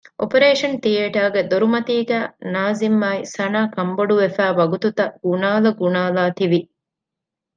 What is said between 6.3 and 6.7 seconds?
ތިވި